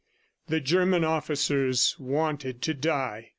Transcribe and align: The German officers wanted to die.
The 0.47 0.59
German 0.59 1.03
officers 1.03 1.95
wanted 1.99 2.63
to 2.63 2.73
die. 2.73 3.29